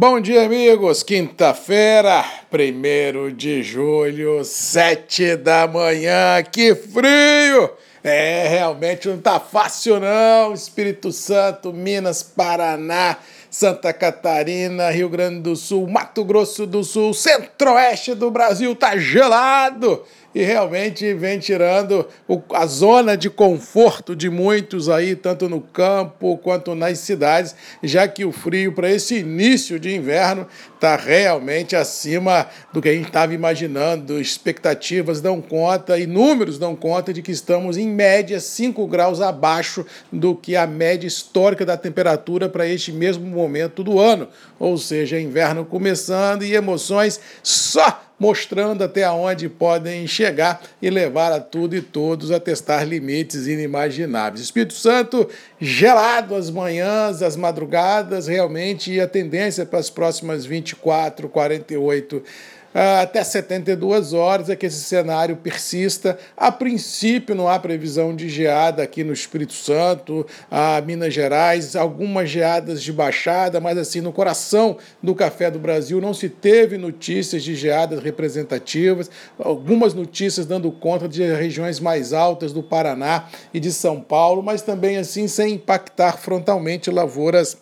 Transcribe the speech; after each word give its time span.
Bom 0.00 0.20
dia, 0.20 0.44
amigos. 0.44 1.02
Quinta-feira, 1.02 2.24
1 2.52 3.34
de 3.34 3.64
julho, 3.64 4.44
7 4.44 5.34
da 5.34 5.66
manhã. 5.66 6.40
Que 6.52 6.72
frio! 6.72 7.68
É, 8.04 8.46
realmente 8.46 9.08
não 9.08 9.18
tá 9.18 9.40
fácil, 9.40 9.98
não. 9.98 10.54
Espírito 10.54 11.10
Santo, 11.10 11.72
Minas, 11.72 12.22
Paraná, 12.22 13.16
Santa 13.50 13.92
Catarina, 13.92 14.88
Rio 14.88 15.08
Grande 15.08 15.40
do 15.40 15.56
Sul, 15.56 15.88
Mato 15.88 16.22
Grosso 16.22 16.64
do 16.64 16.84
Sul, 16.84 17.12
Centro-Oeste 17.12 18.14
do 18.14 18.30
Brasil 18.30 18.76
tá 18.76 18.96
gelado 18.96 20.04
e 20.34 20.42
realmente 20.42 21.14
vem 21.14 21.38
tirando 21.38 22.06
a 22.52 22.66
zona 22.66 23.16
de 23.16 23.30
conforto 23.30 24.14
de 24.14 24.28
muitos 24.28 24.88
aí, 24.88 25.16
tanto 25.16 25.48
no 25.48 25.60
campo 25.60 26.36
quanto 26.38 26.74
nas 26.74 26.98
cidades, 26.98 27.54
já 27.82 28.06
que 28.06 28.24
o 28.24 28.32
frio 28.32 28.72
para 28.72 28.90
esse 28.90 29.16
início 29.16 29.80
de 29.80 29.94
inverno 29.94 30.46
está 30.74 30.96
realmente 30.96 31.74
acima 31.74 32.46
do 32.72 32.80
que 32.82 32.88
a 32.88 32.92
gente 32.92 33.08
estava 33.08 33.32
imaginando. 33.34 34.20
Expectativas 34.20 35.20
dão 35.20 35.40
conta 35.40 35.98
e 35.98 36.06
números 36.06 36.58
dão 36.58 36.76
conta 36.76 37.12
de 37.12 37.22
que 37.22 37.32
estamos, 37.32 37.76
em 37.76 37.88
média, 37.88 38.38
5 38.38 38.86
graus 38.86 39.20
abaixo 39.20 39.84
do 40.12 40.34
que 40.36 40.54
a 40.54 40.66
média 40.66 41.06
histórica 41.06 41.64
da 41.64 41.76
temperatura 41.76 42.48
para 42.48 42.66
este 42.66 42.92
mesmo 42.92 43.26
momento 43.26 43.82
do 43.82 43.98
ano. 43.98 44.28
Ou 44.58 44.76
seja, 44.76 45.18
inverno 45.18 45.64
começando 45.64 46.44
e 46.44 46.54
emoções 46.54 47.18
só 47.42 48.07
mostrando 48.18 48.82
até 48.82 49.08
onde 49.10 49.48
podem 49.48 50.06
chegar 50.06 50.60
e 50.82 50.90
levar 50.90 51.32
a 51.32 51.40
tudo 51.40 51.76
e 51.76 51.80
todos 51.80 52.30
a 52.30 52.40
testar 52.40 52.84
limites 52.84 53.46
inimagináveis. 53.46 54.42
Espírito 54.42 54.74
Santo 54.74 55.28
gelado 55.60 56.34
as 56.34 56.50
manhãs, 56.50 57.22
as 57.22 57.36
madrugadas, 57.36 58.26
realmente, 58.26 58.92
e 58.92 59.00
a 59.00 59.06
tendência 59.06 59.64
para 59.64 59.78
as 59.78 59.90
próximas 59.90 60.44
24, 60.44 61.28
48 61.28 62.22
ah, 62.24 62.57
até 63.02 63.24
72 63.24 64.12
horas 64.12 64.48
é 64.48 64.54
que 64.54 64.66
esse 64.66 64.80
cenário 64.82 65.36
persista. 65.36 66.16
A 66.36 66.52
princípio, 66.52 67.34
não 67.34 67.48
há 67.48 67.58
previsão 67.58 68.14
de 68.14 68.28
geada 68.28 68.82
aqui 68.82 69.02
no 69.02 69.12
Espírito 69.12 69.52
Santo, 69.52 70.24
a 70.50 70.80
Minas 70.80 71.12
Gerais, 71.12 71.74
algumas 71.74 72.30
geadas 72.30 72.82
de 72.82 72.92
baixada, 72.92 73.60
mas 73.60 73.76
assim, 73.76 74.00
no 74.00 74.12
coração 74.12 74.76
do 75.02 75.14
Café 75.14 75.50
do 75.50 75.58
Brasil 75.58 76.00
não 76.00 76.14
se 76.14 76.28
teve 76.28 76.78
notícias 76.78 77.42
de 77.42 77.54
geadas 77.54 78.00
representativas, 78.00 79.10
algumas 79.38 79.92
notícias 79.92 80.46
dando 80.46 80.70
conta 80.70 81.08
de 81.08 81.22
regiões 81.22 81.80
mais 81.80 82.12
altas 82.12 82.52
do 82.52 82.62
Paraná 82.62 83.28
e 83.52 83.58
de 83.58 83.72
São 83.72 84.00
Paulo, 84.00 84.42
mas 84.42 84.62
também 84.62 84.98
assim 84.98 85.26
sem 85.26 85.54
impactar 85.54 86.16
frontalmente 86.18 86.90
lavouras 86.90 87.56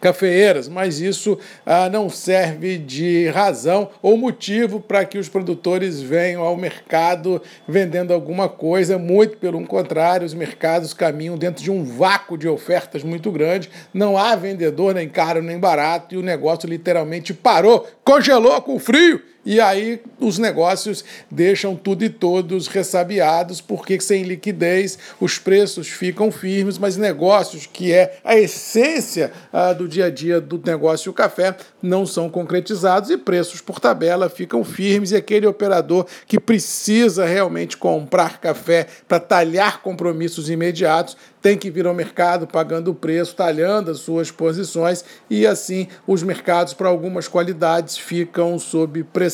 cafeeiras, 0.00 0.68
mas 0.68 1.00
isso 1.00 1.38
ah, 1.64 1.88
não 1.88 2.08
serve 2.08 2.78
de 2.78 3.28
razão 3.28 3.90
ou 4.00 4.16
motivo 4.16 4.80
para 4.80 5.04
que 5.04 5.18
os 5.18 5.28
produtores 5.28 6.00
venham 6.00 6.42
ao 6.42 6.56
mercado 6.56 7.40
vendendo 7.66 8.12
alguma 8.12 8.48
coisa, 8.48 8.98
muito 8.98 9.36
pelo 9.36 9.64
contrário, 9.66 10.26
os 10.26 10.34
mercados 10.34 10.94
caminham 10.94 11.36
dentro 11.36 11.62
de 11.62 11.70
um 11.70 11.84
vácuo 11.84 12.36
de 12.36 12.48
ofertas 12.48 13.02
muito 13.02 13.30
grande, 13.30 13.70
não 13.92 14.16
há 14.16 14.36
vendedor 14.36 14.94
nem 14.94 15.08
caro 15.08 15.42
nem 15.42 15.58
barato 15.58 16.14
e 16.14 16.18
o 16.18 16.22
negócio 16.22 16.68
literalmente 16.68 17.34
parou, 17.34 17.86
congelou 18.04 18.60
com 18.62 18.78
frio 18.78 19.31
e 19.44 19.60
aí 19.60 20.00
os 20.20 20.38
negócios 20.38 21.04
deixam 21.30 21.74
tudo 21.74 22.04
e 22.04 22.08
todos 22.08 22.68
ressabiados, 22.68 23.60
porque 23.60 24.00
sem 24.00 24.22
liquidez 24.22 24.98
os 25.20 25.38
preços 25.38 25.88
ficam 25.88 26.30
firmes, 26.30 26.78
mas 26.78 26.96
negócios 26.96 27.66
que 27.66 27.92
é 27.92 28.18
a 28.24 28.36
essência 28.36 29.32
ah, 29.52 29.72
do 29.72 29.88
dia 29.88 30.06
a 30.06 30.10
dia 30.10 30.40
do 30.40 30.60
negócio 30.64 31.10
o 31.10 31.14
café 31.14 31.56
não 31.82 32.06
são 32.06 32.30
concretizados 32.30 33.10
e 33.10 33.16
preços 33.16 33.60
por 33.60 33.80
tabela 33.80 34.28
ficam 34.28 34.62
firmes 34.62 35.10
e 35.10 35.16
aquele 35.16 35.46
operador 35.46 36.06
que 36.26 36.38
precisa 36.38 37.24
realmente 37.24 37.76
comprar 37.76 38.40
café 38.40 38.86
para 39.08 39.18
talhar 39.18 39.82
compromissos 39.82 40.48
imediatos 40.48 41.16
tem 41.42 41.58
que 41.58 41.70
vir 41.70 41.86
ao 41.86 41.92
mercado 41.92 42.46
pagando 42.46 42.92
o 42.92 42.94
preço, 42.94 43.34
talhando 43.34 43.90
as 43.90 43.98
suas 43.98 44.30
posições 44.30 45.04
e 45.28 45.44
assim 45.44 45.88
os 46.06 46.22
mercados 46.22 46.72
para 46.72 46.88
algumas 46.88 47.26
qualidades 47.26 47.98
ficam 47.98 48.58
sob 48.60 49.02
pressão. 49.02 49.31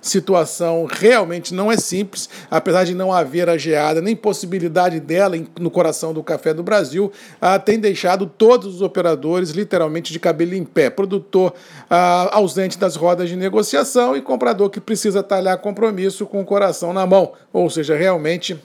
Situação 0.00 0.86
realmente 0.90 1.54
não 1.54 1.70
é 1.70 1.76
simples, 1.76 2.28
apesar 2.50 2.84
de 2.84 2.94
não 2.94 3.12
haver 3.12 3.48
a 3.48 3.56
geada 3.56 4.00
nem 4.00 4.14
possibilidade 4.14 5.00
dela 5.00 5.36
no 5.58 5.70
coração 5.70 6.12
do 6.12 6.22
café 6.22 6.52
do 6.52 6.62
Brasil, 6.62 7.12
ah, 7.40 7.58
tem 7.58 7.78
deixado 7.78 8.26
todos 8.26 8.74
os 8.76 8.82
operadores 8.82 9.50
literalmente 9.50 10.12
de 10.12 10.18
cabelo 10.18 10.54
em 10.54 10.64
pé. 10.64 10.90
Produtor 10.90 11.54
ah, 11.88 12.28
ausente 12.32 12.78
das 12.78 12.96
rodas 12.96 13.28
de 13.28 13.36
negociação 13.36 14.16
e 14.16 14.22
comprador 14.22 14.70
que 14.70 14.80
precisa 14.80 15.22
talhar 15.22 15.58
compromisso 15.58 16.26
com 16.26 16.40
o 16.40 16.44
coração 16.44 16.92
na 16.92 17.06
mão, 17.06 17.32
ou 17.52 17.68
seja, 17.70 17.96
realmente 17.96 18.56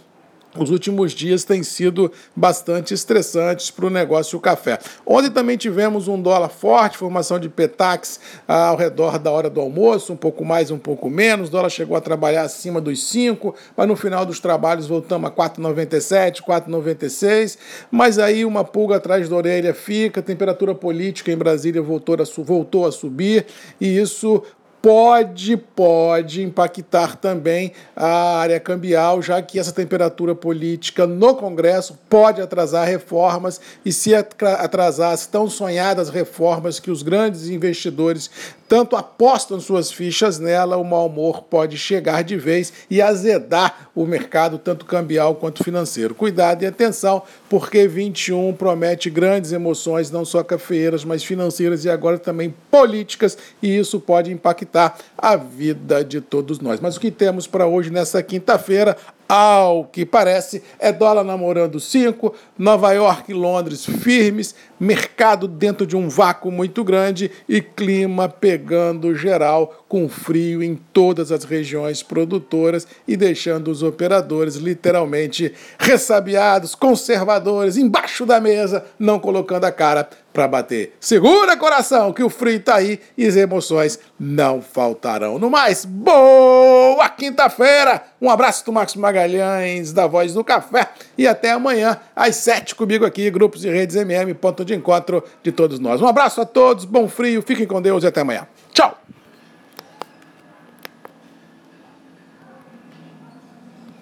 os 0.58 0.70
últimos 0.70 1.14
dias 1.14 1.44
têm 1.44 1.64
sido 1.64 2.12
bastante 2.36 2.94
estressantes 2.94 3.72
para 3.72 3.86
o 3.86 3.90
negócio 3.90 4.38
o 4.38 4.42
café. 4.42 4.80
Ontem 5.06 5.30
também 5.30 5.56
tivemos 5.56 6.08
um 6.08 6.22
dólar 6.22 6.50
forte, 6.50 6.98
formação 6.98 7.40
de 7.40 7.48
petax 7.48 8.20
ah, 8.48 8.68
ao 8.68 8.76
redor 8.76 9.18
da 9.18 9.32
hora 9.32 9.50
do 9.50 9.62
almoço, 9.62 10.12
um 10.12 10.18
pouco 10.18 10.44
mais, 10.44 10.70
um 10.70 10.78
pouco 10.78 11.10
menos. 11.10 11.50
O 11.50 11.52
dólar 11.52 11.70
chegou 11.70 11.96
a 11.96 12.02
trabalhar 12.02 12.44
acima 12.44 12.82
dos 12.82 13.04
5, 13.08 13.56
mas 13.78 13.88
no 13.88 13.96
final 13.96 14.26
dos 14.26 14.40
trabalhos 14.40 14.88
voltamos 14.88 15.30
a 15.30 15.34
4,97, 15.34 16.42
4,96. 16.42 17.58
Mas 17.90 18.20
aí 18.20 18.44
uma 18.44 18.64
pulga 18.64 18.98
atrás 18.98 19.30
da 19.30 19.36
orelha 19.36 19.74
fica, 19.74 20.20
a 20.20 20.24
temperatura 20.24 20.76
política 20.76 21.32
em 21.32 21.38
Brasília 21.38 21.82
voltou 21.82 22.16
a, 22.16 22.44
voltou 22.44 22.86
a 22.86 22.92
subir 22.92 23.46
e 23.80 23.98
isso 23.98 24.44
pode, 24.82 25.56
pode 25.56 26.42
impactar 26.42 27.16
também 27.16 27.72
a 27.96 28.40
área 28.40 28.60
cambial, 28.60 29.22
já 29.22 29.42
que 29.42 29.60
essa 29.60 29.72
temperatura 29.72 30.34
política 30.34 31.06
no 31.06 31.36
Congresso 31.36 32.00
pode 32.10 32.42
atrasar 32.42 32.88
reformas 32.88 33.62
e 33.86 33.94
se 33.94 34.16
atrasar 34.16 35.12
as 35.12 35.28
tão 35.28 35.50
sonhadas 35.50 36.10
reformas 36.10 36.80
que 36.80 36.90
os 36.90 37.04
grandes 37.04 37.48
investidores 37.48 38.30
tanto 38.72 38.96
apostam 38.96 39.60
suas 39.60 39.92
fichas 39.92 40.40
nela, 40.40 40.78
o 40.78 40.84
mau 40.86 41.08
humor 41.08 41.42
pode 41.42 41.78
chegar 41.78 42.24
de 42.24 42.38
vez 42.38 42.72
e 42.90 43.02
azedar 43.02 43.90
o 43.94 44.06
mercado, 44.06 44.58
tanto 44.58 44.86
cambial 44.86 45.36
quanto 45.36 45.62
financeiro. 45.62 46.16
Cuidado 46.16 46.64
e 46.64 46.66
atenção, 46.66 47.22
porque 47.50 47.86
21 47.86 48.54
promete 48.54 49.10
grandes 49.10 49.52
emoções, 49.52 50.10
não 50.10 50.24
só 50.24 50.42
cafeeiras, 50.42 51.04
mas 51.04 51.22
financeiras 51.22 51.84
e 51.84 51.90
agora 51.90 52.18
também 52.18 52.56
políticas, 52.72 53.38
e 53.62 53.78
isso 53.78 54.00
pode 54.00 54.32
impactar 54.32 54.98
a 55.18 55.36
vida 55.36 56.02
de 56.02 56.22
todos 56.22 56.62
nós. 56.62 56.80
Mas 56.80 56.96
o 56.96 57.02
que 57.02 57.12
temos 57.12 57.48
para 57.48 57.68
hoje 57.68 57.90
nessa 57.90 58.24
quinta-feira? 58.24 58.96
Ao 59.34 59.86
que 59.86 60.06
parece, 60.06 60.62
é 60.78 60.92
dólar 60.92 61.24
namorando 61.24 61.80
5, 61.80 62.36
Nova 62.58 62.92
York 62.92 63.32
e 63.32 63.34
Londres 63.34 63.86
firmes, 63.86 64.54
mercado 64.78 65.48
dentro 65.48 65.88
de 65.88 65.96
um 65.96 66.10
vácuo 66.10 66.52
muito 66.52 66.84
grande 66.84 67.32
e 67.48 67.62
clima 67.62 68.28
pegando 68.28 69.16
geral 69.16 69.86
com 69.88 70.10
frio 70.10 70.62
em 70.62 70.76
todas 70.76 71.32
as 71.32 71.46
regiões 71.46 72.04
produtoras 72.04 72.86
e 73.08 73.16
deixando 73.16 73.72
os 73.72 73.84
operadores 73.84 74.56
literalmente 74.56 75.54
ressabiados, 75.80 76.76
conservadores, 76.76 77.78
embaixo 77.78 78.26
da 78.26 78.42
mesa, 78.42 78.84
não 79.00 79.18
colocando 79.18 79.64
a 79.64 79.72
cara 79.72 80.10
para 80.34 80.48
bater. 80.48 80.94
Segura 81.00 81.58
coração 81.58 82.14
que 82.14 82.24
o 82.24 82.30
frio 82.30 82.60
tá 82.62 82.76
aí 82.76 83.00
e 83.18 83.26
as 83.26 83.36
emoções 83.36 84.00
não 84.20 84.62
faltarão. 84.62 85.38
No 85.38 85.50
mais, 85.50 85.86
boa 85.86 87.08
quinta-feira! 87.10 88.04
Um 88.22 88.30
abraço 88.30 88.66
do 88.66 88.72
Marcos 88.72 88.96
Magalhães, 89.22 89.94
da 89.94 90.08
Voz 90.08 90.34
do 90.34 90.44
Café, 90.44 90.90
e 91.18 91.28
até 91.28 91.52
amanhã, 91.52 91.98
às 92.16 92.38
sete, 92.38 92.74
comigo 92.74 93.06
aqui, 93.06 93.30
Grupos 93.30 93.64
e 93.64 93.70
Redes 93.70 93.96
MM, 93.96 94.34
ponto 94.34 94.66
de 94.66 94.74
encontro 94.74 95.24
de 95.44 95.52
todos 95.52 95.80
nós. 95.80 96.02
Um 96.02 96.08
abraço 96.08 96.42
a 96.42 96.46
todos, 96.46 96.86
bom 96.86 97.08
frio, 97.08 97.42
fiquem 97.42 97.68
com 97.68 97.82
Deus 97.82 98.04
e 98.04 98.08
até 98.08 98.22
amanhã. 98.22 98.48
Tchau! 98.74 98.98